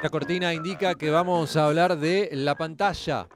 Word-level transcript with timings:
Esta 0.00 0.08
cortina 0.08 0.54
indica 0.54 0.94
que 0.94 1.10
vamos 1.10 1.58
a 1.58 1.66
hablar 1.66 1.98
de 1.98 2.30
la 2.32 2.54
pantalla. 2.54 3.28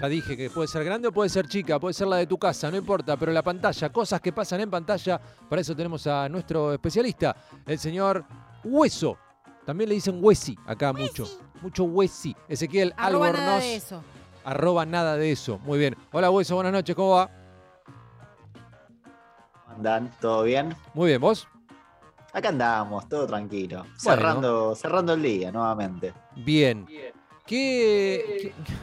Ya 0.00 0.08
dije 0.08 0.36
que 0.36 0.50
puede 0.50 0.66
ser 0.66 0.82
grande 0.82 1.06
o 1.06 1.12
puede 1.12 1.28
ser 1.30 1.46
chica, 1.46 1.78
puede 1.78 1.94
ser 1.94 2.08
la 2.08 2.16
de 2.16 2.26
tu 2.26 2.36
casa, 2.36 2.72
no 2.72 2.76
importa, 2.76 3.16
pero 3.16 3.30
la 3.30 3.44
pantalla, 3.44 3.92
cosas 3.92 4.20
que 4.20 4.32
pasan 4.32 4.62
en 4.62 4.68
pantalla, 4.68 5.20
para 5.48 5.62
eso 5.62 5.76
tenemos 5.76 6.04
a 6.08 6.28
nuestro 6.28 6.72
especialista, 6.72 7.36
el 7.64 7.78
señor 7.78 8.24
Hueso. 8.64 9.16
También 9.64 9.90
le 9.90 9.94
dicen 9.94 10.18
Huesi 10.20 10.58
acá 10.66 10.92
mucho, 10.92 11.24
mucho 11.62 11.84
Huesi. 11.84 12.34
Ezequiel 12.48 12.92
Arroba 12.96 13.26
Albornoz. 13.28 13.46
nada 13.46 13.60
de 13.60 13.76
eso. 13.76 14.02
Arroba 14.44 14.86
nada 14.86 15.16
de 15.16 15.30
eso. 15.30 15.60
Muy 15.60 15.78
bien. 15.78 15.96
Hola 16.10 16.32
Hueso, 16.32 16.56
buenas 16.56 16.72
noches, 16.72 16.96
¿cómo 16.96 17.10
va? 17.10 17.30
¿Cómo 19.62 19.76
andan? 19.76 20.12
¿Todo 20.20 20.42
bien? 20.42 20.74
Muy 20.94 21.10
bien, 21.10 21.20
¿vos? 21.20 21.46
Acá 22.32 22.50
andamos, 22.50 23.08
todo 23.08 23.26
tranquilo. 23.26 23.86
Cerrando, 23.96 24.74
cerrando 24.74 25.14
el 25.14 25.22
día 25.22 25.50
nuevamente. 25.50 26.12
Bien. 26.36 26.86
¿Qué...? 27.46 28.52
qué- 28.64 28.74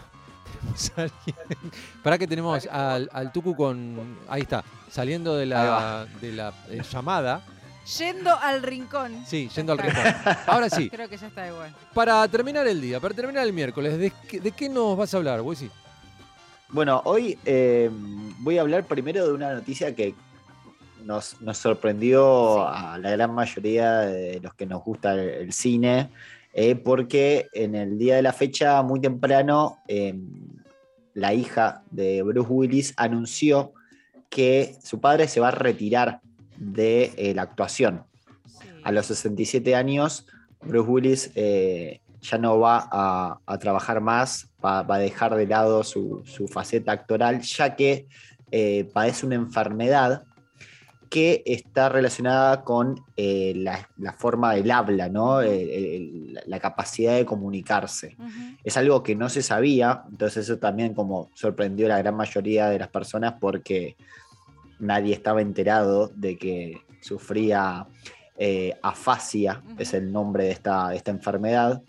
tenemos 0.66 0.91
a 0.98 1.02
alguien- 1.04 1.71
Pará 2.04 2.18
que 2.18 2.27
tenemos 2.27 2.68
al, 2.68 3.09
al 3.13 3.31
Tucu 3.31 3.55
con... 3.55 4.18
Ahí 4.27 4.41
está, 4.41 4.63
saliendo 4.90 5.35
de 5.35 5.45
la, 5.45 6.08
de 6.20 6.31
la 6.31 6.54
eh, 6.70 6.81
llamada. 6.91 7.41
Yendo 7.99 8.35
al 8.35 8.63
rincón. 8.63 9.23
Sí, 9.27 9.48
yendo 9.55 9.73
al 9.73 9.77
rincón. 9.77 10.04
Ahora 10.48 10.70
sí, 10.70 10.90
Creo 10.90 11.07
que 11.07 11.18
ya 11.18 11.27
está 11.27 11.48
igual. 11.48 11.73
para 11.93 12.27
terminar 12.27 12.66
el 12.66 12.82
día, 12.82 12.99
para 12.99 13.13
terminar 13.13 13.46
el 13.46 13.54
miércoles, 13.54 13.99
¿de 13.99 14.12
qué, 14.27 14.40
de 14.40 14.52
qué 14.52 14.68
nos 14.70 14.98
vas 14.98 15.13
a 15.13 15.18
hablar, 15.18 15.41
Wesi? 15.41 15.70
Bueno, 16.70 17.04
hoy 17.05 17.38
eh, 17.46 17.91
voy 18.40 18.57
a 18.57 18.62
hablar 18.62 18.85
primero 18.85 19.27
de 19.27 19.34
una 19.34 19.54
noticia 19.54 19.96
que 19.96 20.16
nos, 21.05 21.39
nos 21.41 21.57
sorprendió 21.57 22.67
a 22.67 22.98
la 22.98 23.11
gran 23.11 23.34
mayoría 23.34 23.99
de 23.99 24.39
los 24.41 24.53
que 24.55 24.65
nos 24.65 24.84
gusta 24.84 25.13
el, 25.13 25.29
el 25.29 25.53
cine, 25.53 26.09
eh, 26.53 26.75
porque 26.75 27.48
en 27.53 27.75
el 27.75 27.98
día 27.98 28.15
de 28.15 28.21
la 28.21 28.34
fecha, 28.34 28.81
muy 28.81 28.99
temprano, 28.99 29.77
eh, 29.87 30.15
la 31.13 31.33
hija 31.33 31.83
de 31.91 32.23
Bruce 32.23 32.49
Willis 32.49 32.93
anunció 32.98 33.73
que 34.29 34.76
su 34.83 34.99
padre 34.99 35.27
se 35.27 35.39
va 35.39 35.49
a 35.49 35.51
retirar 35.51 36.21
de 36.57 37.13
eh, 37.17 37.33
la 37.35 37.43
actuación. 37.43 38.03
Sí. 38.45 38.67
a 38.83 38.91
los 38.91 39.05
67 39.07 39.76
años, 39.76 40.26
Bruce 40.61 40.89
Willis 40.89 41.31
eh, 41.35 42.01
ya 42.21 42.37
no 42.37 42.59
va 42.59 42.87
a, 42.91 43.39
a 43.45 43.59
trabajar 43.59 44.01
más, 44.01 44.49
va, 44.63 44.81
va 44.81 44.95
a 44.95 44.99
dejar 44.99 45.35
de 45.35 45.48
lado 45.48 45.83
su, 45.83 46.23
su 46.26 46.48
faceta 46.48 46.91
actoral, 46.91 47.41
ya 47.41 47.76
que 47.76 48.07
padece 48.93 49.26
una 49.26 49.35
enfermedad 49.35 50.23
que 51.09 51.43
está 51.45 51.89
relacionada 51.89 52.63
con 52.63 53.03
eh, 53.17 53.53
la, 53.55 53.89
la 53.98 54.13
forma 54.13 54.53
del 54.53 54.70
habla, 54.71 55.09
¿no? 55.09 55.41
El- 55.41 55.70
el- 55.70 56.39
la- 56.45 56.59
capacidad 56.59 57.15
de 57.15 57.25
comunicarse. 57.25 58.17
Es 58.63 58.75
algo 58.77 59.03
que 59.03 59.15
no 59.15 59.29
se 59.29 59.41
sabía, 59.41 60.03
entonces 60.09 60.45
eso 60.45 60.57
también 60.57 60.93
como 60.93 61.29
sorprendió 61.33 61.85
a 61.85 61.89
la 61.89 61.98
gran 61.99 62.15
mayoría 62.15 62.70
de 62.70 62.79
las 62.79 62.87
personas 62.89 63.35
porque 63.39 63.95
nadie 64.79 65.13
estaba 65.13 65.41
enterado 65.41 66.11
de 66.16 66.38
que 66.38 66.81
sufría 67.01 67.88
eh, 68.38 68.73
afasia, 68.81 69.61
es 69.78 69.94
el 69.94 70.11
nombre 70.11 70.45
de 70.45 70.51
esta, 70.51 70.89
de 70.89 70.97
esta 70.97 71.11
enfermedad, 71.11 71.81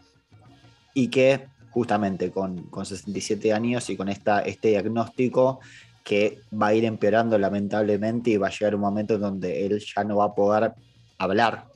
y 0.94 1.08
que 1.08 1.48
justamente 1.70 2.30
con, 2.30 2.64
con 2.64 2.86
67 2.86 3.52
años 3.52 3.90
y 3.90 3.96
con 3.96 4.08
esta, 4.08 4.40
este 4.40 4.68
diagnóstico 4.68 5.60
que 6.06 6.38
va 6.52 6.68
a 6.68 6.74
ir 6.74 6.84
empeorando 6.84 7.36
lamentablemente 7.36 8.30
y 8.30 8.36
va 8.36 8.46
a 8.46 8.50
llegar 8.50 8.76
un 8.76 8.80
momento 8.80 9.14
en 9.14 9.20
donde 9.22 9.66
él 9.66 9.82
ya 9.84 10.04
no 10.04 10.18
va 10.18 10.26
a 10.26 10.34
poder 10.36 10.72
hablar, 11.18 11.66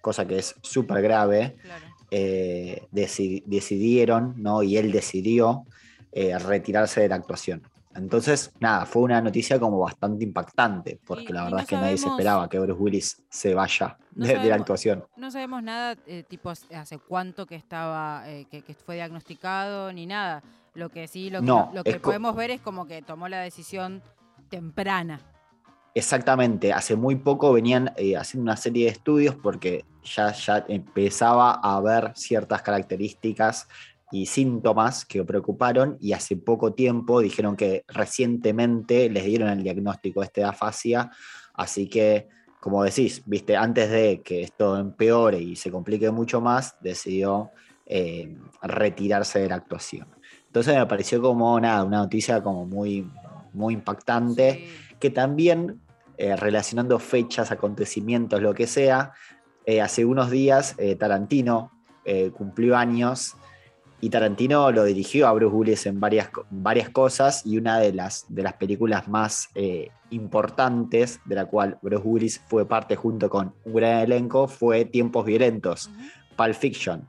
cosa 0.00 0.24
que 0.28 0.38
es 0.38 0.54
súper 0.62 1.02
grave 1.02 1.56
Claro. 1.60 1.84
eh, 2.12 2.86
deci- 2.92 3.42
decidieron, 3.46 4.34
¿no? 4.40 4.62
Y 4.62 4.76
él 4.76 4.92
decidió 4.92 5.64
eh, 6.12 6.38
retirarse 6.38 7.00
de 7.00 7.08
la 7.08 7.16
actuación. 7.16 7.62
Entonces, 7.96 8.52
nada, 8.60 8.86
fue 8.86 9.02
una 9.02 9.20
noticia 9.20 9.58
como 9.58 9.80
bastante 9.80 10.22
impactante, 10.22 11.00
porque 11.04 11.24
Y- 11.30 11.32
la 11.32 11.42
verdad 11.44 11.56
no 11.56 11.62
es 11.62 11.66
que 11.66 11.74
nadie 11.74 11.96
se 11.96 12.02
sabemos- 12.04 12.18
esperaba 12.20 12.48
que 12.48 12.58
Bruce 12.60 12.80
Willis 12.80 13.22
se 13.28 13.54
vaya 13.54 13.96
No 14.14 14.24
de, 14.24 14.28
de 14.28 14.34
la 14.34 14.40
sabemos- 14.40 14.60
actuación. 14.60 15.04
No 15.16 15.30
sabemos 15.32 15.62
nada, 15.64 15.96
eh, 16.06 16.22
tipo, 16.28 16.50
hace 16.50 16.98
cuánto 17.08 17.46
que 17.46 17.56
estaba, 17.56 18.22
que, 18.48 18.62
que 18.62 18.74
fue 18.74 18.94
diagnosticado, 18.94 19.92
ni 19.92 20.06
nada. 20.06 20.44
Lo 20.74 20.88
que 20.90 21.06
sí, 21.08 21.30
lo 21.30 21.40
que, 21.40 21.46
No, 21.46 21.70
lo 21.72 21.84
que 21.84 21.90
es 21.90 21.96
co- 21.96 22.08
podemos 22.10 22.34
ver 22.34 22.50
es 22.50 22.60
como 22.60 22.86
que 22.86 23.02
tomó 23.02 23.28
la 23.28 23.40
decisión 23.40 24.02
temprana. 24.48 25.20
Exactamente, 25.94 26.72
hace 26.72 26.96
muy 26.96 27.14
poco 27.16 27.52
venían 27.52 27.92
eh, 27.96 28.16
haciendo 28.16 28.42
una 28.50 28.56
serie 28.56 28.86
de 28.86 28.90
estudios 28.92 29.36
porque 29.36 29.84
ya, 30.02 30.32
ya 30.32 30.64
empezaba 30.68 31.60
a 31.62 31.76
haber 31.76 32.12
ciertas 32.16 32.62
características 32.62 33.68
y 34.10 34.26
síntomas 34.26 35.04
que 35.04 35.22
preocuparon 35.22 35.96
y 36.00 36.12
hace 36.12 36.36
poco 36.36 36.72
tiempo 36.74 37.20
dijeron 37.20 37.56
que 37.56 37.84
recientemente 37.86 39.08
les 39.08 39.24
dieron 39.24 39.48
el 39.50 39.62
diagnóstico 39.62 40.22
este 40.24 40.40
de 40.40 40.48
afasia, 40.48 41.10
así 41.54 41.88
que 41.88 42.28
como 42.60 42.82
decís, 42.82 43.22
viste, 43.26 43.56
antes 43.56 43.90
de 43.90 44.22
que 44.22 44.42
esto 44.42 44.76
empeore 44.78 45.38
y 45.38 45.54
se 45.54 45.70
complique 45.70 46.10
mucho 46.10 46.40
más, 46.40 46.74
decidió 46.80 47.50
eh, 47.86 48.36
retirarse 48.62 49.38
de 49.40 49.48
la 49.50 49.56
actuación. 49.56 50.08
Entonces 50.54 50.76
me 50.76 50.86
pareció 50.86 51.20
como 51.20 51.58
nada, 51.58 51.82
una 51.82 51.98
noticia 51.98 52.40
como 52.40 52.64
muy, 52.64 53.10
muy 53.52 53.74
impactante 53.74 54.52
Sí. 54.52 54.96
que 55.00 55.10
también, 55.10 55.80
eh, 56.16 56.36
relacionando 56.36 57.00
fechas, 57.00 57.50
acontecimientos, 57.50 58.40
lo 58.40 58.54
que 58.54 58.68
sea, 58.68 59.10
eh, 59.66 59.80
hace 59.80 60.04
unos 60.04 60.30
días 60.30 60.76
eh, 60.78 60.94
Tarantino 60.94 61.72
eh, 62.04 62.30
cumplió 62.30 62.76
años 62.76 63.34
y 64.00 64.10
Tarantino 64.10 64.70
lo 64.70 64.84
dirigió 64.84 65.26
a 65.26 65.32
Bruce 65.32 65.52
Willis 65.56 65.86
en 65.86 65.98
varias, 65.98 66.30
varias 66.50 66.88
cosas 66.88 67.44
y 67.44 67.58
una 67.58 67.80
de 67.80 67.92
las, 67.92 68.26
de 68.28 68.44
las 68.44 68.52
películas 68.52 69.08
más 69.08 69.48
eh, 69.56 69.88
importantes 70.10 71.18
de 71.24 71.34
la 71.34 71.46
cual 71.46 71.78
Bruce 71.82 72.06
Willis 72.06 72.40
fue 72.46 72.64
parte 72.64 72.94
junto 72.94 73.28
con 73.28 73.52
un 73.64 73.74
gran 73.74 74.02
elenco 74.02 74.46
fue 74.46 74.84
Tiempos 74.84 75.26
Violentos. 75.26 75.90
Pulp 76.36 76.54
Fiction 76.54 77.08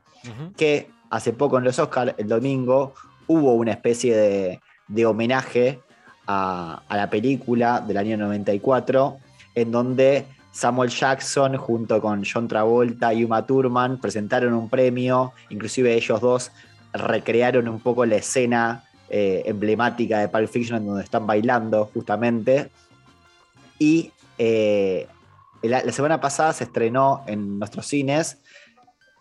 que 0.56 0.90
hace 1.10 1.32
poco 1.32 1.58
en 1.58 1.64
los 1.64 1.78
Oscars, 1.78 2.14
el 2.18 2.26
domingo, 2.26 2.94
hubo 3.26 3.54
una 3.54 3.72
especie 3.72 4.60
de, 4.88 5.06
homenaje 5.06 5.80
a, 6.26 6.82
la 6.90 7.10
película 7.10 7.80
del 7.80 7.96
año 7.96 8.16
94, 8.16 9.18
en 9.54 9.70
donde 9.70 10.26
Samuel 10.52 10.90
Jackson 10.90 11.56
junto 11.56 12.00
con 12.00 12.22
John 12.24 12.48
Travolta 12.48 13.12
y 13.12 13.24
Uma 13.24 13.46
Thurman 13.46 14.00
presentaron 14.00 14.54
un 14.54 14.68
premio, 14.68 15.32
inclusive 15.50 15.94
ellos 15.94 16.20
dos 16.20 16.52
recrearon 16.92 17.68
un 17.68 17.80
poco 17.80 18.06
la 18.06 18.16
escena 18.16 18.84
eh, 19.10 19.42
emblemática 19.46 20.18
de 20.18 20.28
Pulp 20.28 20.48
Fiction 20.48 20.78
en 20.78 20.86
donde 20.86 21.04
están 21.04 21.26
bailando 21.26 21.90
justamente. 21.92 22.70
Y 23.78 24.12
eh, 24.38 25.06
la 25.62 25.92
semana 25.92 26.20
pasada 26.20 26.52
se 26.52 26.64
estrenó 26.64 27.22
en 27.26 27.58
nuestros 27.58 27.86
cines 27.86 28.38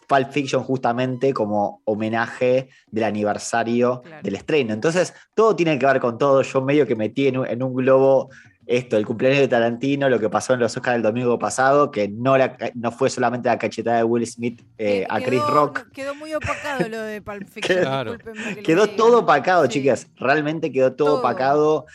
Pulp 0.08 0.30
Fiction 0.32 0.64
justamente 0.64 1.34
como 1.34 1.82
homenaje 1.86 2.70
del 2.92 3.04
aniversario 3.06 4.02
Claro. 4.02 4.24
del 4.24 4.36
estreno. 4.36 4.74
Entonces, 4.74 5.14
todo 5.34 5.56
tiene 5.56 5.78
que 5.80 5.86
ver 5.86 6.00
con 6.00 6.18
todo. 6.18 6.42
Yo 6.42 6.62
medio 6.62 6.86
que 6.86 6.96
metí 6.96 7.28
en 7.28 7.38
un, 7.40 7.48
en 7.48 7.64
un 7.64 7.74
globo 7.74 8.30
esto, 8.68 8.98
el 8.98 9.06
cumpleaños 9.06 9.42
de 9.42 9.48
Tarantino, 9.48 10.10
lo 10.10 10.20
que 10.20 10.28
pasó 10.28 10.54
en 10.56 10.60
los 10.60 10.76
Oscars 10.76 10.96
el 10.96 11.04
domingo 11.04 11.38
pasado, 11.38 11.92
que 11.92 12.08
no, 12.08 12.36
la- 12.36 12.58
no 12.74 12.92
fue 12.92 13.12
solamente 13.12 13.48
la 13.48 13.60
cachetada 13.60 13.98
de 13.98 14.04
Will 14.04 14.26
Smith 14.26 14.62
eh, 14.80 15.06
a 15.08 15.22
Chris 15.22 15.42
Rock. 15.50 15.92
Quedó 15.92 16.16
muy 16.16 16.34
opacado 16.34 16.90
lo 16.90 17.00
de 17.02 17.22
Pulp 17.22 17.48
Fiction. 17.54 17.80
Claro. 17.82 18.18
que 18.56 18.64
Quedó 18.64 18.88
todo 18.90 19.20
opacado, 19.20 19.64
Sí. 19.66 19.70
chicas. 19.70 20.08
Realmente 20.18 20.72
quedó 20.72 20.94
todo, 20.94 21.10
Todo. 21.10 21.20
opacado. 21.20 21.86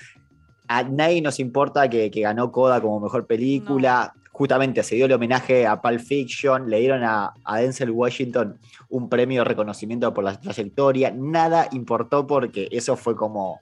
A 0.69 0.85
nadie 0.85 1.21
nos 1.21 1.41
importa 1.41 1.91
que, 1.91 2.09
que 2.13 2.21
ganó 2.21 2.53
Coda 2.53 2.81
como 2.81 3.01
mejor 3.01 3.27
película. 3.27 4.15
Justamente 4.41 4.83
se 4.83 4.95
dio 4.95 5.05
el 5.05 5.13
homenaje 5.13 5.67
a 5.67 5.83
Pulp 5.83 6.01
Fiction. 6.01 6.71
Le 6.71 6.81
dieron 6.81 7.05
a, 7.05 7.35
a 7.45 7.59
Denzel 7.59 7.91
Washington 7.91 8.59
un 8.89 9.11
premio 9.11 9.43
de 9.43 9.45
reconocimiento 9.45 10.15
por 10.15 10.25
la 10.25 10.41
trayectoria. 10.41 11.13
Nada 11.15 11.69
importó 11.73 12.27
porque 12.27 12.67
eso 12.73 12.97
fue 12.97 13.15
como 13.15 13.61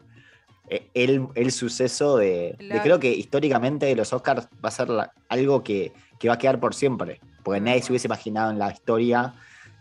eh, 0.69 0.89
el, 0.95 1.27
el 1.35 1.51
suceso 1.51 2.17
de, 2.17 2.55
de 2.61 2.65
La- 2.77 2.81
creo 2.85 3.01
que 3.01 3.11
históricamente 3.11 3.93
los 3.97 4.13
Oscars 4.13 4.47
va 4.65 4.69
a 4.69 4.71
ser 4.71 4.89
la- 4.89 5.11
algo 5.29 5.65
que, 5.65 5.93
que 6.21 6.29
va 6.29 6.35
a 6.35 6.39
quedar 6.39 6.61
por 6.61 6.77
siempre. 6.77 7.21
Porque 7.43 7.61
nadie 7.61 7.83
se 7.83 7.91
hubiese 7.91 8.07
imaginado 8.07 8.53
en 8.53 8.61
la 8.61 8.71
historia 8.71 9.35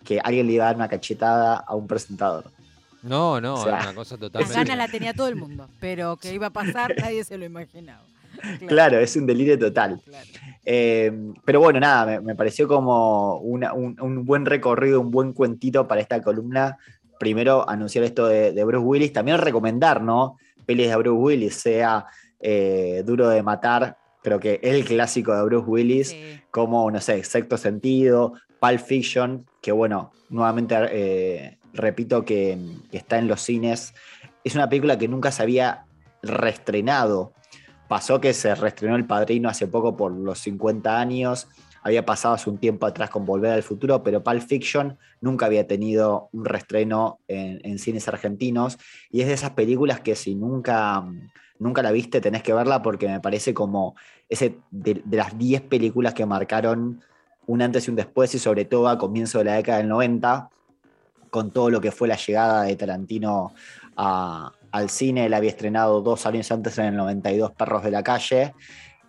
que 0.04 0.20
alguien 0.24 0.48
le 0.48 0.54
iba 0.54 0.64
a 0.64 0.68
dar 0.70 0.78
una 0.78 0.88
cachetada 0.88 1.58
a 1.58 1.76
un 1.76 1.86
presentador. 1.86 2.46
No, 3.04 3.40
no, 3.40 3.54
O 3.54 3.64
sea, 3.64 3.74
era 3.74 3.82
una 3.84 3.94
cosa 3.94 4.18
totalmente. 4.18 4.56
ganas 4.56 4.78
la 4.78 4.88
tenía 4.88 5.14
todo 5.14 5.28
el 5.28 5.36
mundo, 5.36 5.70
pero 5.80 6.18
que 6.18 6.34
iba 6.34 6.48
a 6.48 6.50
pasar 6.50 6.96
nadie 7.00 7.24
se 7.24 7.38
lo 7.38 7.46
imaginaba. 7.46 8.02
Claro, 8.68 9.00
es 9.00 9.16
un 9.16 9.26
delirio 9.26 9.58
total. 9.58 10.02
claro. 10.06 10.26
Eh, 10.70 11.12
pero 11.46 11.60
bueno, 11.62 11.80
nada, 11.80 12.06
me, 12.06 12.20
me 12.20 12.36
pareció 12.36 12.68
como 12.68 13.38
una- 13.40 13.74
un, 13.74 14.00
un 14.02 14.26
buen 14.26 14.46
recorrido, 14.46 15.00
un 15.00 15.12
buen 15.12 15.32
cuentito 15.34 15.88
para 15.88 16.02
esta 16.02 16.22
columna. 16.22 16.78
Primero, 17.20 17.68
anunciar 17.70 18.04
esto 18.04 18.28
de, 18.28 18.52
de 18.52 18.64
Bruce 18.66 18.86
Willis, 18.86 19.14
también 19.14 19.38
recomendar, 19.38 20.02
¿no? 20.02 20.38
Pelis 20.66 20.90
de 20.90 20.96
Bruce 20.98 21.18
Willis, 21.18 21.56
sea 21.56 22.06
eh, 22.42 23.02
Duro 23.06 23.30
de 23.30 23.42
Matar, 23.42 23.98
creo 24.22 24.40
que 24.40 24.60
el 24.62 24.84
clásico 24.84 25.34
de 25.34 25.44
Bruce 25.44 25.66
Willis, 25.68 26.10
Sí. 26.10 26.40
como, 26.52 26.92
no 26.92 27.00
sé, 27.00 27.24
Sexto 27.24 27.56
Sentido, 27.58 28.34
Pulp 28.60 28.80
Fiction, 28.80 29.46
que 29.62 29.72
bueno, 29.72 30.12
nuevamente 30.30 30.76
eh, 30.92 31.58
repito 31.74 32.26
que, 32.26 32.58
que 32.92 32.98
está 32.98 33.18
en 33.18 33.28
los 33.30 33.42
cines. 33.42 33.94
Es 34.44 34.54
una 34.56 34.68
película 34.68 34.98
que 34.98 35.08
nunca 35.08 35.32
se 35.32 35.44
había 35.44 35.86
reestrenado. 36.22 37.34
Pasó 37.88 38.20
que 38.20 38.34
se 38.34 38.54
reestrenó 38.56 38.96
El 38.96 39.06
Padrino 39.06 39.50
hace 39.50 39.68
poco 39.68 39.96
por 39.96 40.12
los 40.12 40.40
50 40.40 41.00
años. 41.00 41.48
Había 41.84 42.06
pasado 42.06 42.36
hace 42.36 42.50
un 42.50 42.58
tiempo 42.58 42.86
atrás 42.86 43.10
con 43.10 43.26
Volver 43.26 43.52
al 43.52 43.64
Futuro, 43.64 44.04
pero 44.04 44.24
Pulp 44.24 44.42
Fiction 44.42 44.98
nunca 45.22 45.46
había 45.46 45.68
tenido 45.68 46.30
un 46.34 46.46
reestreno 46.46 47.20
en, 47.28 47.62
en 47.64 47.80
cines 47.80 48.08
argentinos. 48.08 48.78
Y 49.10 49.22
es 49.22 49.28
de 49.28 49.34
esas 49.34 49.52
películas 49.52 50.02
que 50.02 50.16
si 50.16 50.36
nunca, 50.36 51.06
nunca 51.60 51.82
la 51.82 51.92
viste, 51.92 52.20
tenés 52.20 52.44
que 52.44 52.54
verla 52.54 52.82
porque 52.82 53.08
me 53.08 53.22
parece 53.22 53.54
como 53.54 53.96
ese 54.28 54.58
de, 54.72 55.02
de 55.06 55.18
las 55.18 55.38
10 55.38 55.62
películas 55.62 56.14
que 56.14 56.26
marcaron 56.26 57.02
un 57.48 57.62
antes 57.62 57.88
y 57.88 57.90
un 57.90 57.96
después, 57.96 58.36
y 58.36 58.40
sobre 58.40 58.66
todo 58.66 58.88
a 58.90 58.98
comienzo 58.98 59.40
de 59.40 59.46
la 59.46 59.54
década 59.54 59.80
del 59.80 59.88
90, 59.88 60.50
con 61.30 61.52
todo 61.52 61.70
lo 61.70 61.82
que 61.82 61.92
fue 61.92 62.08
la 62.08 62.18
llegada 62.18 62.64
de 62.64 62.76
Tarantino 62.76 63.54
a, 63.96 64.52
al 64.72 64.90
cine. 64.90 65.26
Él 65.26 65.34
había 65.34 65.50
estrenado 65.50 66.02
dos 66.02 66.26
años 66.26 66.52
antes 66.52 66.78
en 66.78 66.86
el 66.86 66.96
92 66.96 67.52
Perros 67.52 67.84
de 67.84 67.92
la 67.92 68.04
Calle, 68.04 68.54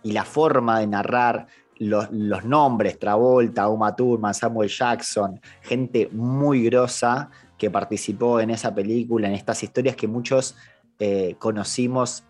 y 0.03 0.11
la 0.11 0.23
forma 0.23 0.79
de 0.79 0.87
narrar 0.87 1.47
los, 1.77 2.11
nombres, 2.43 2.99
Travolta, 2.99 3.67
Uma 3.69 3.95
Thurman, 3.95 4.33
Samuel 4.33 4.69
Jackson, 4.69 5.39
gente 5.61 6.09
muy 6.11 6.63
grosa 6.65 7.29
que 7.57 7.69
participó 7.69 8.39
en 8.39 8.49
esa 8.49 8.73
película, 8.73 9.27
en 9.27 9.33
estas 9.33 9.63
historias 9.63 9.95
que 9.95 10.07
muchos 10.07 10.55
eh, 10.99 11.35
conocimos 11.39 12.23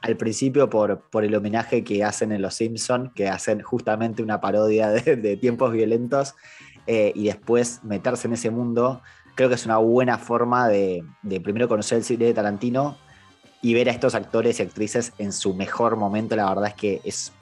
al 0.00 0.16
principio 0.16 0.68
por, 0.68 1.00
por, 1.10 1.24
el 1.24 1.34
homenaje 1.34 1.84
que 1.84 2.02
hacen 2.02 2.32
en 2.32 2.42
Los 2.42 2.54
Simpson, 2.54 3.12
que 3.14 3.28
hacen 3.28 3.62
justamente 3.62 4.22
una 4.22 4.40
parodia 4.40 4.90
de, 4.90 5.16
de 5.16 5.36
tiempos 5.36 5.72
violentos, 5.72 6.34
eh, 6.86 7.12
y 7.14 7.26
después 7.26 7.84
meterse 7.84 8.26
en 8.26 8.34
ese 8.34 8.50
mundo, 8.50 9.02
creo 9.34 9.48
que 9.48 9.54
es 9.54 9.66
una 9.66 9.78
buena 9.78 10.18
forma 10.18 10.68
de, 10.68 11.04
de, 11.22 11.40
primero 11.40 11.68
conocer 11.68 11.98
el 11.98 12.04
cine 12.04 12.26
de 12.26 12.34
Tarantino 12.34 12.96
y 13.60 13.74
ver 13.74 13.88
a 13.88 13.92
estos 13.92 14.14
actores 14.14 14.58
y 14.58 14.62
actrices 14.62 15.12
en 15.18 15.32
su 15.32 15.54
mejor 15.54 15.96
momento. 15.96 16.36
La 16.36 16.48
verdad 16.48 16.66
es 16.66 16.74
que 16.74 17.00
es 17.04 17.32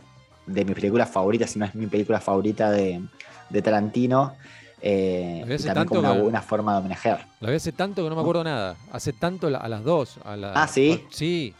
de 0.46 0.64
mis 0.64 0.74
películas 0.74 1.10
favoritas, 1.10 1.50
si 1.50 1.58
no 1.58 1.64
es 1.64 1.74
mi 1.74 1.86
película 1.86 2.20
favorita 2.20 2.70
de, 2.70 3.00
de 3.48 3.62
Tarantino. 3.62 4.34
Eh, 4.82 5.44
también 5.64 5.86
como 5.86 6.00
una, 6.00 6.12
una, 6.12 6.42
forma 6.42 6.72
de 6.72 6.78
homenajear. 6.78 7.26
La 7.40 7.50
vi 7.50 7.56
hace 7.56 7.72
tanto 7.72 8.02
que 8.02 8.08
no 8.08 8.14
me 8.14 8.22
acuerdo 8.22 8.44
nada. 8.44 8.76
Hace 8.92 9.12
tanto 9.12 9.48
a 9.48 9.68
las 9.68 9.84
dos. 9.84 10.18
A 10.24 10.36
la, 10.36 10.52
ah, 10.54 10.66
sí. 10.66 11.04
Sí. 11.10 11.54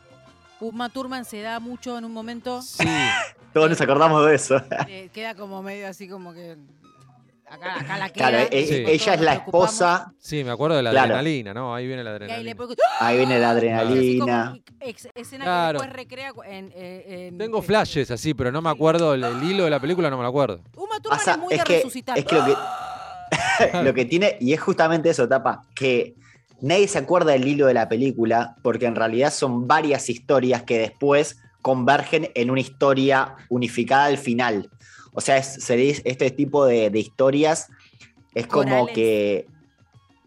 Uma 0.61 0.88
Thurman 0.88 1.25
se 1.25 1.41
da 1.43 1.61
mucho 1.61 1.99
en 1.99 2.05
un 2.05 2.12
momento. 2.12 2.62
Sí. 2.62 2.87
Todos 3.53 3.69
nos 3.69 3.81
acordamos 3.81 4.26
de 4.26 4.35
eso. 4.35 4.62
Eh, 4.88 5.11
queda 5.12 5.35
como 5.35 5.62
medio 5.62 5.88
así 5.88 6.09
como 6.09 6.33
que. 6.33 6.56
Acá, 7.50 7.81
acá 7.81 7.99
la 7.99 8.08
queda. 8.11 8.31
Claro, 8.31 8.49
sí. 8.52 8.85
ella 8.87 9.14
es 9.14 9.20
la 9.20 9.32
esposa. 9.35 10.12
Sí, 10.20 10.44
me 10.44 10.52
acuerdo 10.52 10.76
de 10.76 10.85
la 10.85 10.91
claro. 10.93 11.14
adrenalina, 11.14 11.52
¿no? 11.52 11.75
Ahí 11.75 11.88
viene 11.88 12.05
la 12.05 12.11
adrenalina. 12.11 12.50
Ahí, 12.50 12.55
puede... 12.55 12.76
ahí, 13.00 13.17
viene 13.17 13.38
la 13.41 13.50
adrenalina. 13.50 14.55
Escena 14.81 15.44
claro. 15.44 15.81
que 15.81 15.87
después 15.87 15.97
recrea 15.97 16.32
en, 16.47 16.73
en 16.76 17.38
Tengo 17.38 17.61
flashes 17.61 18.11
así, 18.12 18.35
pero 18.35 18.52
no 18.52 18.62
me 18.62 18.70
acuerdo. 18.70 19.14
El, 19.14 19.25
el, 19.25 19.43
hilo 19.43 19.64
de 19.64 19.70
la 19.70 19.81
película 19.81 20.08
no 20.11 20.17
me 20.17 20.23
lo 20.23 20.29
acuerdo. 20.29 20.61
Uma 20.76 21.00
Thurman 21.00 21.19
Pasa, 21.19 21.32
es 21.32 21.38
muy 21.38 21.55
es 21.55 21.58
de 21.58 21.64
que, 21.64 21.76
resucitar. 21.79 22.19
Es 22.19 22.25
que 22.25 22.37
lo 22.37 22.44
que, 22.44 22.55
lo 23.82 23.94
que 23.94 24.05
tiene, 24.05 24.37
y 24.41 24.52
es 24.52 24.61
justamente 24.61 25.11
eso, 25.11 25.29
Tapa, 25.29 25.64
que 25.75 26.14
nadie 26.61 26.87
se 26.87 26.99
acuerda 26.99 27.32
del 27.32 27.49
hilo 27.49 27.67
de 27.67 27.75
la 27.75 27.88
película 27.88 28.55
porque 28.62 28.87
en 28.87 28.94
realidad 28.94 29.32
son 29.32 29.67
varias 29.67 30.08
historias 30.08 30.62
que 30.62 30.79
después 30.79 31.38
convergen 31.62 32.31
en 32.35 32.50
una 32.50 32.61
historia 32.61 33.35
unificada 33.49 34.05
al 34.05 34.19
final. 34.19 34.70
O 35.12 35.21
sea, 35.21 35.37
es, 35.37 35.69
este 35.69 36.31
tipo 36.31 36.67
de, 36.67 36.91
de 36.91 36.99
historias 36.99 37.69
es 38.35 38.47
corales. 38.47 38.79
como 38.79 38.87
que... 38.93 39.47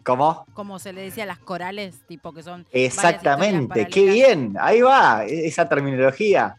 ¿Cómo? 0.04 0.46
Como 0.54 0.80
se 0.80 0.92
le 0.92 1.02
decía, 1.02 1.26
las 1.26 1.40
corales, 1.40 2.02
tipo 2.08 2.34
que 2.34 2.44
son... 2.44 2.66
Exactamente, 2.72 3.88
qué 3.88 4.12
bien, 4.12 4.58
ahí 4.60 4.82
va, 4.82 5.24
esa 5.24 5.70
terminología. 5.70 6.58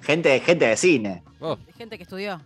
Gente, 0.00 0.40
gente 0.40 0.66
de 0.66 0.76
cine. 0.76 1.22
Oh. 1.40 1.58
Gente 1.76 1.98
que 1.98 2.04
estudió. 2.04 2.40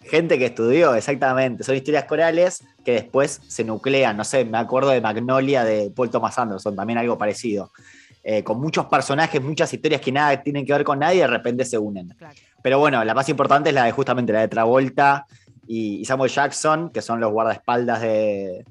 Gente 0.00 0.38
que 0.38 0.46
estudió, 0.46 0.94
exactamente. 0.94 1.62
Son 1.62 1.76
historias 1.76 2.04
corales 2.04 2.64
que 2.84 2.92
después 2.92 3.40
se 3.46 3.64
nuclean. 3.64 4.16
No 4.16 4.24
sé, 4.24 4.44
me 4.44 4.58
acuerdo 4.58 4.90
de 4.90 5.00
Magnolia 5.00 5.64
de 5.64 5.90
Paul 5.90 6.10
Thomas 6.10 6.38
Anderson, 6.38 6.74
también 6.74 6.98
algo 6.98 7.16
parecido. 7.16 7.70
Eh, 8.24 8.44
con 8.44 8.60
muchos 8.60 8.86
personajes, 8.86 9.42
muchas 9.42 9.72
historias 9.74 10.00
que 10.00 10.12
nada 10.12 10.40
tienen 10.42 10.64
que 10.64 10.72
ver 10.72 10.84
con 10.84 11.00
nadie 11.00 11.22
de 11.22 11.26
repente 11.26 11.64
se 11.64 11.76
unen. 11.76 12.08
Claro. 12.10 12.34
Pero 12.62 12.78
bueno, 12.78 13.02
la 13.04 13.14
más 13.14 13.28
importante 13.28 13.70
es 13.70 13.74
la 13.74 13.84
de 13.84 13.92
justamente 13.92 14.32
la 14.32 14.40
de 14.40 14.48
Travolta 14.48 15.26
y, 15.66 15.96
y 15.96 16.04
Samuel 16.04 16.30
Jackson, 16.30 16.90
que 16.90 17.02
son 17.02 17.18
los 17.18 17.32
guardaespaldas 17.32 18.00
de, 18.00 18.64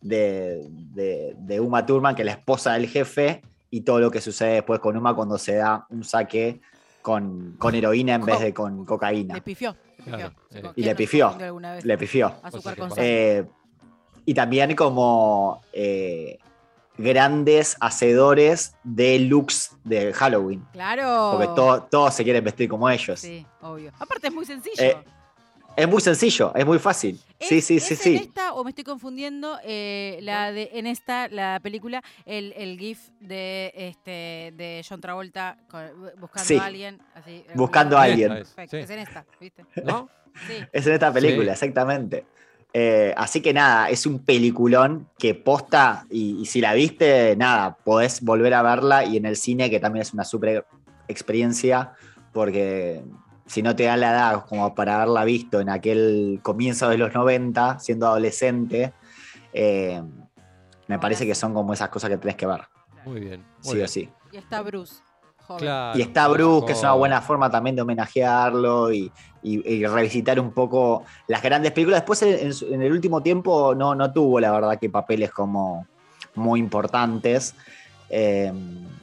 de, 0.00 0.64
de, 0.68 1.34
de 1.36 1.60
Uma 1.60 1.84
Thurman, 1.84 2.14
que 2.14 2.22
es 2.22 2.26
la 2.26 2.32
esposa 2.32 2.74
del 2.74 2.86
jefe, 2.86 3.42
y 3.70 3.80
todo 3.80 3.98
lo 3.98 4.10
que 4.12 4.20
sucede 4.20 4.54
después 4.54 4.78
con 4.78 4.96
Uma 4.96 5.16
cuando 5.16 5.36
se 5.38 5.56
da 5.56 5.84
un 5.90 6.04
saque 6.04 6.60
con, 7.02 7.56
con 7.58 7.74
heroína 7.74 8.14
en 8.14 8.24
vez 8.24 8.38
de 8.38 8.54
con 8.54 8.84
cocaína. 8.84 9.34
Le 9.34 9.40
pifió. 9.40 9.74
Claro, 10.04 10.32
eh. 10.52 10.62
Y 10.76 10.84
le 10.84 10.94
pifió. 10.94 11.36
Le 11.82 11.98
pifió. 11.98 12.34
Eh, 12.96 13.44
y 14.24 14.34
también 14.34 14.76
como 14.76 15.60
eh, 15.72 16.38
grandes 16.96 17.76
hacedores 17.80 18.74
de 18.84 19.18
looks 19.20 19.76
de 19.84 20.12
Halloween. 20.12 20.64
Claro. 20.72 21.32
Porque 21.32 21.46
todos 21.54 21.90
todo 21.90 22.10
se 22.10 22.22
quieren 22.24 22.44
vestir 22.44 22.68
como 22.68 22.88
ellos. 22.88 23.20
Sí, 23.20 23.46
obvio. 23.60 23.92
Aparte 23.98 24.28
es 24.28 24.32
muy 24.34 24.44
sencillo. 24.46 24.74
Eh, 24.82 24.96
es 25.76 25.88
muy 25.88 26.00
sencillo, 26.00 26.52
es 26.54 26.64
muy 26.64 26.78
fácil. 26.78 27.20
¿Es, 27.40 27.48
sí, 27.48 27.60
sí, 27.60 27.76
¿es 27.78 27.84
sí, 27.84 27.94
en 27.94 27.98
sí. 28.00 28.14
esta 28.28 28.52
o 28.54 28.62
me 28.62 28.70
estoy 28.70 28.84
confundiendo 28.84 29.58
eh, 29.64 30.18
la 30.22 30.52
de 30.52 30.70
en 30.74 30.86
esta 30.86 31.26
la 31.28 31.58
película 31.60 32.00
el, 32.26 32.52
el 32.56 32.78
gif 32.78 33.08
de 33.18 33.72
este 33.74 34.52
de 34.56 34.86
John 34.88 35.00
Travolta 35.00 35.58
con, 35.68 35.90
buscando 36.20 36.46
Sí. 36.46 36.56
a 36.56 36.64
alguien 36.64 37.02
así 37.14 37.44
Buscando 37.54 37.98
a 37.98 38.02
alguien. 38.02 38.28
Perfecto, 38.28 38.76
Sí. 38.76 38.82
es 38.84 38.90
en 38.90 38.98
esta, 39.00 39.26
¿viste? 39.40 39.64
¿No? 39.84 40.08
Sí. 40.46 40.54
Es 40.72 40.86
en 40.86 40.92
esta 40.92 41.12
película, 41.12 41.46
Sí. 41.56 41.64
exactamente. 41.64 42.24
Eh, 42.76 43.14
así 43.16 43.40
que 43.40 43.54
nada, 43.54 43.88
es 43.88 44.04
un 44.04 44.18
peliculón 44.18 45.08
que 45.16 45.36
posta, 45.36 46.06
y, 46.10 46.40
y 46.40 46.46
si 46.46 46.60
la 46.60 46.74
viste, 46.74 47.36
nada, 47.36 47.76
podés 47.84 48.20
volver 48.20 48.52
a 48.52 48.62
verla 48.62 49.04
y 49.04 49.16
en 49.16 49.26
el 49.26 49.36
cine, 49.36 49.70
que 49.70 49.78
también 49.78 50.02
es 50.02 50.12
una 50.12 50.24
super 50.24 50.66
experiencia, 51.06 51.92
porque 52.32 53.04
si 53.46 53.62
no 53.62 53.76
te 53.76 53.84
da 53.84 53.96
la 53.96 54.10
edad 54.10 54.44
como 54.46 54.74
para 54.74 54.96
haberla 54.96 55.24
visto 55.24 55.60
en 55.60 55.68
aquel 55.68 56.40
comienzo 56.42 56.88
de 56.88 56.98
los 56.98 57.14
90, 57.14 57.78
siendo 57.78 58.08
adolescente, 58.08 58.92
eh, 59.52 60.02
me 60.88 60.98
parece 60.98 61.26
que 61.26 61.34
son 61.36 61.54
como 61.54 61.72
esas 61.72 61.90
cosas 61.90 62.10
que 62.10 62.18
tenés 62.18 62.34
que 62.36 62.46
ver, 62.46 62.62
Muy 63.04 63.20
bien. 63.20 63.44
Muy 63.62 63.70
sí 63.70 63.74
bien. 63.74 63.84
o 63.84 63.88
sí. 63.88 64.08
Y 64.32 64.36
está 64.36 64.62
Bruce. 64.62 64.96
Claro, 65.58 65.98
Y 65.98 66.02
está 66.02 66.26
Bruce, 66.28 66.66
que 66.66 66.72
es 66.72 66.80
una 66.80 66.92
buena 66.94 67.20
forma 67.20 67.50
también 67.50 67.76
de 67.76 67.82
homenajearlo 67.82 68.92
y, 68.92 69.12
y- 69.42 69.68
y 69.74 69.86
revisitar 69.86 70.40
un 70.40 70.52
poco 70.52 71.04
las 71.28 71.42
grandes 71.42 71.72
películas. 71.72 72.00
Después, 72.00 72.22
en, 72.22 72.82
el 72.82 72.92
último 72.92 73.22
tiempo, 73.22 73.74
no, 73.74 73.94
no 73.94 74.12
tuvo, 74.12 74.40
la 74.40 74.50
verdad, 74.50 74.78
que 74.78 74.88
papeles 74.88 75.30
como 75.30 75.86
muy 76.34 76.60
importantes. 76.60 77.54
Eh, 78.10 78.52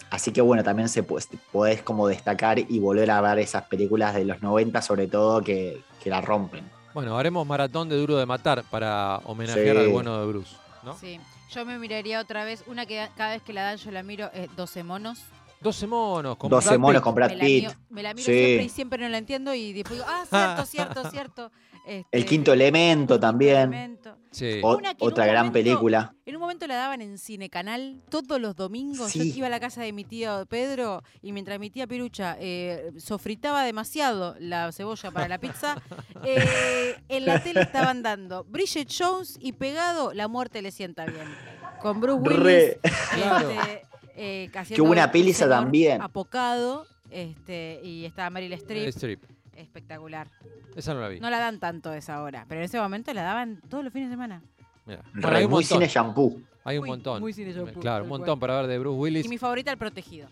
así 0.10 0.32
que 0.32 0.42
bueno, 0.42 0.64
también 0.64 0.90
se 0.90 1.04
pues, 1.04 1.28
podés 1.52 1.82
como 1.84 2.08
destacar 2.08 2.60
y 2.60 2.80
volver 2.80 3.10
a 3.12 3.22
ver 3.22 3.40
esas 3.40 3.64
películas 3.64 4.14
de 4.16 4.26
los 4.26 4.42
90, 4.42 4.82
sobre 4.82 5.08
todo, 5.08 5.42
que, 5.42 5.82
que 6.04 6.10
la 6.10 6.22
rompen. 6.22 6.64
Bueno, 6.94 7.18
haremos 7.18 7.46
maratón 7.48 7.88
de 7.88 7.96
Duro 7.98 8.18
de 8.18 8.26
Matar 8.26 8.64
para 8.70 9.18
homenajear 9.26 9.76
Sí. 9.78 9.82
al 9.84 9.90
bueno 9.90 10.20
de 10.20 10.28
Bruce, 10.28 10.56
¿no? 10.84 10.98
Sí. 10.98 11.20
Yo 11.52 11.66
me 11.66 11.78
miraría 11.78 12.20
otra 12.22 12.46
vez, 12.46 12.64
una 12.68 12.86
que 12.86 13.08
cada 13.18 13.32
vez 13.32 13.42
que 13.44 13.52
la 13.54 13.64
dan 13.64 13.78
yo 13.78 13.92
la 13.92 14.04
miro, 14.04 14.30
es 14.34 14.54
12 14.56 14.84
monos. 14.84 15.20
12 15.62 15.88
monos, 15.88 16.38
con 16.38 16.50
12 16.50 16.70
Brad 16.70 16.80
monos 16.80 16.96
Pitt. 17.02 17.04
con 17.04 17.16
Brad 17.16 17.30
me, 17.30 17.36
la 17.38 17.44
miro, 17.44 17.72
me 17.90 18.04
la 18.04 18.14
miro 18.14 18.26
Sí. 18.26 18.32
siempre 18.34 18.64
y 18.66 18.70
siempre 18.70 19.04
no 19.04 19.10
la 19.10 19.18
entiendo 19.18 19.54
y 19.54 19.74
después 19.74 20.00
digo, 20.00 20.10
ah, 20.10 20.26
cierto, 20.30 20.66
cierto, 20.66 21.10
cierto. 21.12 21.52
Este, 21.84 22.16
El 22.16 22.26
quinto 22.26 22.54
elemento 22.54 23.20
también. 23.20 23.58
Elemento. 23.74 24.16
Sí. 24.30 24.60
O- 24.64 24.80
otra 25.00 25.26
gran 25.26 25.48
momento- 25.48 25.54
película. 25.54 26.14
En 26.28 26.36
un 26.36 26.42
momento 26.42 26.68
la 26.68 26.76
daban 26.76 27.02
en 27.02 27.18
Cine 27.18 27.50
Canal 27.50 28.04
todos 28.10 28.40
los 28.40 28.56
domingos. 28.56 29.12
Yo 29.16 29.24
iba 29.24 29.48
a 29.48 29.50
la 29.50 29.60
casa 29.60 29.82
de 29.82 29.92
mi 29.92 30.04
tío 30.04 30.46
Pedro 30.46 31.02
y 31.24 31.32
mientras 31.32 31.60
mi 31.60 31.72
tía 31.72 31.88
Pirucha 31.88 32.38
eh, 32.40 32.92
sofritaba 32.98 33.64
demasiado 33.64 34.36
la 34.40 34.72
cebolla 34.72 35.10
para 35.10 35.28
la 35.28 35.40
pizza, 35.40 35.82
eh, 36.24 36.96
en 37.10 37.26
la 37.26 37.42
tele 37.42 37.62
estaban 37.62 38.04
dando 38.04 38.44
Bridget 38.44 38.88
Jones 38.96 39.38
y 39.42 39.54
pegado 39.54 40.14
La 40.14 40.28
muerte 40.28 40.62
le 40.62 40.70
sienta 40.72 41.06
bien. 41.06 41.26
Con 41.82 42.00
Bruce 42.00 42.22
Willis. 42.22 42.44
Re. 42.44 42.80
Claro. 43.16 43.50
Eh, 44.16 44.50
haciendo 44.54 44.84
Qué 44.84 44.88
buena 44.88 45.06
un 45.06 45.12
peli 45.12 45.34
también. 45.34 46.02
Apocado. 46.02 46.86
Este, 47.10 47.82
y 47.84 48.06
estaba 48.06 48.30
Meryl 48.30 48.54
Streep. 48.54 48.88
Strip. 48.90 49.24
Espectacular. 49.56 50.28
Esa 50.76 50.94
no 50.94 51.02
la 51.02 51.10
vi. 51.10 51.20
No 51.20 51.30
la 51.30 51.40
dan 51.40 51.60
tanto 51.60 51.90
a 51.90 51.98
esa 51.98 52.22
hora, 52.24 52.46
pero 52.48 52.62
en 52.62 52.66
ese 52.66 52.80
momento 52.80 53.14
la 53.14 53.24
daban 53.24 53.62
todos 53.70 53.84
los 53.84 53.92
fines 53.92 54.10
de 54.10 54.14
semana. 54.14 54.42
Bueno, 54.86 55.02
hay 55.24 55.44
un 55.46 55.52
muy 55.52 55.64
montón. 55.64 55.78
cine 55.80 55.88
shampoo. 55.88 56.42
Hay 56.64 56.78
un 56.78 56.82
Muy- 56.84 56.90
montón. 56.92 57.20
muy 57.22 57.34
cine 57.34 57.52
shampoo, 57.54 57.80
Claro, 57.82 58.04
un 58.04 58.10
montón 58.10 58.40
para 58.40 58.58
ver 58.58 58.68
de 58.68 58.80
Bruce 58.80 58.98
Willis. 59.00 59.26
Y 59.26 59.30
mi 59.30 59.38
favorita, 59.38 59.72
El 59.72 59.78
Protegido. 59.78 60.28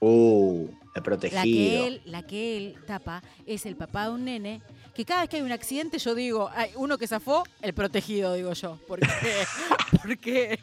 Uh, 0.00 0.68
el 0.68 0.70
La 0.70 0.92
que, 0.94 1.00
protegido. 1.02 1.86
él, 1.86 2.02
la 2.04 2.22
que 2.22 2.56
él 2.56 2.76
tapa 2.86 3.22
es 3.46 3.66
el 3.66 3.76
papá 3.76 4.04
de 4.08 4.10
un 4.14 4.24
nene 4.24 4.62
que 4.98 5.04
cada 5.04 5.20
vez 5.20 5.30
que 5.30 5.36
hay 5.36 5.42
un 5.42 5.52
accidente 5.52 5.96
yo 6.00 6.12
digo, 6.16 6.50
hay 6.52 6.72
uno 6.74 6.98
que 6.98 7.06
zafó, 7.06 7.44
el 7.62 7.72
protegido, 7.72 8.34
digo 8.34 8.52
yo. 8.52 8.78
Porque, 8.88 9.06
porque 10.02 10.58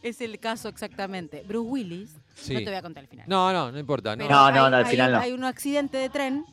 es 0.00 0.20
el 0.20 0.38
caso 0.38 0.68
exactamente. 0.68 1.42
Bruce 1.44 1.68
Willis, 1.68 2.10
Sí. 2.36 2.54
no 2.54 2.60
te 2.60 2.66
voy 2.66 2.74
a 2.76 2.82
contar 2.82 3.02
el 3.02 3.08
final. 3.10 3.26
No, 3.28 3.52
no, 3.52 3.72
no 3.72 3.78
importa. 3.80 4.14
No. 4.14 4.28
No, 4.28 4.30
no, 4.30 4.46
hay- 4.46 4.54
no, 4.54 4.64
al 4.66 4.74
hay- 4.84 4.90
final 4.92 5.10
no. 5.12 5.18
Hay 5.18 5.32
un 5.32 5.42
accidente 5.42 5.98
de 5.98 6.08
tren, 6.08 6.44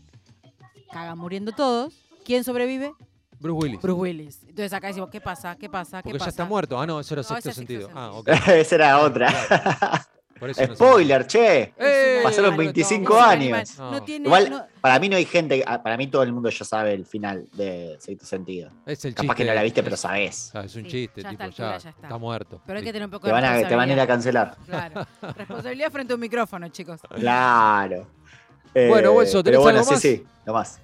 cagan 0.91 1.15
muriendo 1.19 1.51
todos. 1.51 1.93
¿Quién 2.25 2.43
sobrevive? 2.43 2.91
Bruce 3.39 3.65
Willis. 3.67 3.81
Bruce 3.83 3.99
Willis. 4.01 4.39
Entonces 4.41 4.73
acá 4.73 4.87
decimos, 4.87 5.11
¿qué 5.11 5.21
pasa? 5.21 5.55
¿Qué 5.57 5.69
pasa? 5.69 5.99
¿Qué 6.01 6.05
Porque 6.09 6.17
pasa? 6.17 6.25
ya 6.25 6.29
está 6.31 6.45
muerto. 6.45 6.79
Ah, 6.81 6.87
no, 6.87 6.99
eso 6.99 7.13
era 7.13 7.21
No, 7.21 7.27
sexto 7.27 7.51
sentido. 7.51 7.81
sexto 7.83 7.99
Ah, 7.99 8.11
ok. 8.13 8.29
Esa 8.47 8.75
era 8.75 8.99
otra. 8.99 10.06
Por 10.55 10.63
eso 10.63 10.67
no 10.67 10.75
Spoiler, 10.75 11.27
che. 11.27 11.73
¡Eh! 11.77 12.19
Pasaron 12.23 12.55
Bueno, 12.55 12.71
25 12.73 13.13
Es 13.17 13.23
un 13.23 13.29
años. 13.29 13.33
animal. 13.33 13.65
No. 13.77 13.91
No 13.91 14.03
tiene, 14.03 14.25
Igual, 14.25 14.49
no- 14.49 14.65
para 14.81 14.99
mí 14.99 15.09
no 15.09 15.17
hay 15.17 15.25
gente, 15.25 15.63
ah, 15.67 15.81
para 15.83 15.97
mí 15.97 16.07
todo 16.07 16.23
el 16.23 16.31
mundo 16.33 16.49
ya 16.49 16.63
sabe 16.65 16.93
el 16.93 17.05
final 17.05 17.47
de 17.53 17.97
Sexto 17.99 18.25
Sentido. 18.25 18.71
Es 18.85 19.03
el 19.05 19.13
Capaz 19.13 19.35
que 19.35 19.45
no 19.45 19.53
la 19.53 19.63
viste, 19.63 19.83
pero 19.83 19.97
sabés. 19.97 20.51
ah, 20.55 20.61
Es 20.65 20.75
un 20.75 20.83
Sí, 20.83 20.89
chiste, 20.89 21.21
ya 21.23 21.29
tipo, 21.29 21.43
esta 21.43 21.71
ya, 21.71 21.75
está. 21.77 21.89
está 21.89 22.17
muerto. 22.17 22.61
pero 22.65 22.79
hay 22.79 22.85
que 22.85 22.93
tener 22.93 23.05
un 23.05 23.11
poco 23.11 23.23
Te 23.23 23.27
de 23.27 23.33
van, 23.33 23.43
a, 23.45 23.67
te 23.67 23.75
van 23.75 23.89
a 23.89 23.93
ir 23.93 23.99
a 23.99 24.05
responsabilidad. 24.05 24.07
cancelar. 24.07 24.55
Claro. 24.65 25.07
Responsabilidad 25.37 25.91
frente 25.91 26.13
a 26.13 26.15
un 26.15 26.21
micrófono, 26.21 26.67
chicos. 26.69 27.01
Claro. 27.15 28.07
Eh, 28.73 28.87
Bueno, 28.89 29.11
Hueso, 29.13 29.43
¿tenés 29.43 29.57
pero 29.57 29.61
bueno, 29.61 29.79
algo 29.79 29.89
sí, 29.89 29.93
más? 29.93 30.01
sí, 30.01 30.23
lo 30.45 30.53
más. 30.53 30.79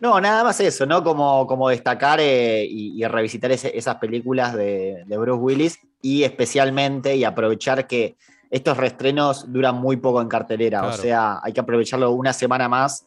No, 0.00 0.20
nada 0.20 0.42
más 0.42 0.58
eso, 0.58 0.84
¿no? 0.84 1.04
Como, 1.04 1.46
como 1.46 1.68
destacar 1.68 2.18
eh, 2.20 2.64
y, 2.68 3.00
y 3.00 3.06
revisitar 3.06 3.52
ese- 3.52 3.76
esas 3.78 3.96
películas 3.96 4.52
de, 4.54 5.04
de 5.06 5.16
Bruce 5.18 5.40
Willis 5.40 5.78
y 6.00 6.24
especialmente 6.24 7.14
y 7.14 7.22
aprovechar 7.22 7.86
que 7.86 8.16
estos 8.52 8.76
reestrenos 8.76 9.50
duran 9.52 9.74
muy 9.76 9.96
poco 9.96 10.20
en 10.22 10.28
cartelera, 10.28 10.80
Claro. 10.80 10.94
o 10.94 10.96
sea, 10.98 11.40
hay 11.42 11.52
que 11.52 11.60
aprovecharlo 11.60 12.10
una 12.12 12.32
semana 12.32 12.68
más 12.68 13.06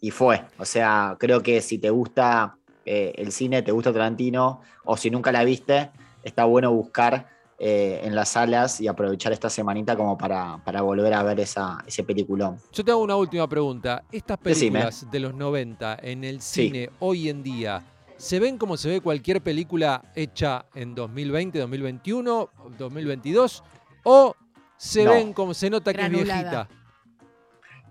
y 0.00 0.10
fue. 0.10 0.42
O 0.58 0.64
sea, 0.64 1.16
creo 1.18 1.42
que 1.42 1.60
si 1.60 1.78
te 1.78 1.90
gusta 1.90 2.56
eh, 2.86 3.12
el 3.16 3.32
cine, 3.32 3.60
te 3.62 3.72
gusta 3.72 3.92
Tarantino 3.92 4.60
o 4.84 4.96
si 4.96 5.10
nunca 5.10 5.32
la 5.32 5.42
viste, 5.44 5.90
está 6.22 6.44
bueno 6.44 6.72
buscar 6.72 7.28
eh, 7.58 8.02
en 8.04 8.14
las 8.14 8.28
salas 8.30 8.80
y 8.80 8.86
aprovechar 8.88 9.32
esta 9.32 9.48
semanita 9.50 9.96
como 9.96 10.16
para, 10.16 10.58
para 10.64 10.82
volver 10.82 11.12
a 11.14 11.22
ver 11.22 11.40
esa, 11.40 11.78
ese 11.86 12.04
peliculón. 12.04 12.56
Yo 12.72 12.84
te 12.84 12.90
hago 12.90 13.02
una 13.02 13.16
última 13.16 13.48
pregunta. 13.48 14.02
Estas 14.12 14.38
Decime. 14.42 14.70
películas 14.80 15.10
de 15.10 15.20
los 15.20 15.34
90 15.34 15.98
en 16.02 16.24
el 16.24 16.40
Sí. 16.40 16.66
cine 16.66 16.90
hoy 17.00 17.28
en 17.30 17.42
día, 17.42 17.82
¿se 18.16 18.38
ven 18.38 18.58
como 18.58 18.76
se 18.76 18.88
ve 18.90 19.00
cualquier 19.00 19.40
película 19.42 20.02
hecha 20.14 20.66
en 20.74 20.94
2020, 20.94 21.58
2021, 21.58 22.48
2022? 22.78 23.62
¿O 24.04 24.34
se 24.76 25.04
No. 25.04 25.12
ven 25.12 25.32
como 25.32 25.54
se 25.54 25.70
nota 25.70 25.92
que 25.92 26.02
es 26.02 26.10
viejita? 26.10 26.68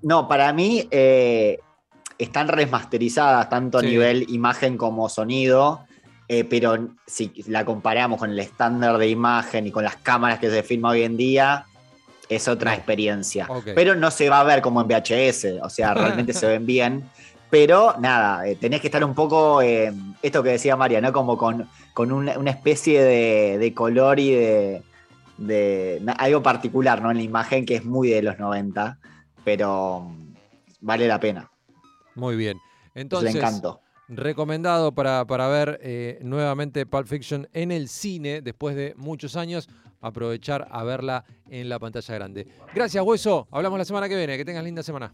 No, 0.02 0.28
para 0.28 0.52
mí 0.54 0.88
eh, 0.92 1.60
están 2.18 2.48
remasterizadas 2.48 3.50
tanto 3.50 3.80
Sí. 3.80 3.86
a 3.86 3.90
nivel 3.90 4.26
imagen 4.30 4.78
como 4.78 5.08
sonido, 5.10 5.86
eh, 6.28 6.44
pero 6.44 6.90
si 7.08 7.32
la 7.48 7.64
comparamos 7.66 8.20
con 8.20 8.32
el 8.32 8.40
estándar 8.40 8.98
de 8.98 9.08
imagen 9.08 9.68
y 9.68 9.72
con 9.72 9.84
las 9.84 9.96
cámaras 9.98 10.40
que 10.40 10.50
se 10.50 10.64
filma 10.64 10.90
hoy 10.90 11.04
en 11.04 11.16
día, 11.18 11.66
es 12.30 12.48
otra 12.48 12.72
No. 12.72 12.78
experiencia. 12.78 13.48
Pero 13.76 13.96
no 13.96 14.10
se 14.12 14.30
va 14.30 14.40
a 14.40 14.44
ver 14.44 14.62
como 14.62 14.82
en 14.82 14.88
VHS, 14.88 15.60
o 15.62 15.70
sea, 15.70 15.94
realmente 16.28 16.34
se 16.34 16.48
ven 16.48 16.66
bien. 16.66 17.10
Pero 17.50 17.96
nada, 18.00 18.48
eh, 18.48 18.56
tenés 18.56 18.82
que 18.82 18.88
estar 18.88 19.04
un 19.04 19.14
poco, 19.14 19.62
eh, 19.62 19.94
esto 20.24 20.42
que 20.42 20.50
decía 20.50 20.76
María, 20.76 21.00
¿no? 21.02 21.14
Como 21.14 21.38
con, 21.38 21.70
con 21.94 22.12
una, 22.12 22.38
una 22.40 22.50
especie 22.50 23.02
de, 23.04 23.58
de 23.60 23.74
color 23.76 24.20
y 24.20 24.32
de, 24.32 24.82
de 25.48 26.02
algo 26.18 26.42
particular, 26.42 27.02
¿no? 27.02 27.12
En 27.12 27.18
la 27.18 27.24
imagen 27.24 27.66
que 27.66 27.76
es 27.76 27.86
muy 27.86 28.10
de 28.10 28.22
los 28.22 28.40
90, 28.40 29.00
pero 29.44 30.02
mm, 30.02 30.34
vale 30.82 31.08
la 31.08 31.20
pena. 31.20 31.50
Muy 32.16 32.36
bien. 32.36 32.60
Entonces, 32.96 33.36
encanto. 33.36 33.82
recomendado 34.08 34.94
para, 34.94 35.26
para 35.26 35.48
ver 35.48 35.80
eh, 35.82 36.20
nuevamente 36.22 36.86
Pulp 36.86 37.08
Fiction 37.08 37.48
en 37.54 37.72
el 37.72 37.88
cine 37.88 38.42
después 38.42 38.76
de 38.76 38.94
muchos 38.98 39.36
años. 39.36 39.70
Aprovechar 40.02 40.68
a 40.70 40.84
verla 40.84 41.24
en 41.50 41.70
la 41.70 41.80
pantalla 41.80 42.14
grande. 42.16 42.48
Gracias, 42.76 43.02
Hueso. 43.06 43.48
Hablamos 43.52 43.80
la 43.80 43.86
semana 43.86 44.10
que 44.10 44.18
viene. 44.18 44.36
Que 44.36 44.44
tengas 44.44 44.64
linda 44.64 44.84
semana. 44.84 45.14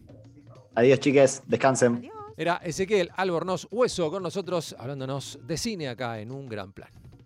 Adiós, 0.74 0.98
chiques, 0.98 1.42
descansen. 1.46 1.98
Adiós. 1.98 2.20
Era 2.40 2.56
Ezequiel 2.64 3.10
Albornoz 3.16 3.68
Hueso 3.70 4.10
con 4.10 4.22
nosotros, 4.22 4.74
hablándonos 4.78 5.38
de 5.46 5.58
cine 5.58 5.88
acá 5.88 6.20
en 6.20 6.32
un 6.32 6.48
gran 6.48 6.72
plan. 6.72 6.88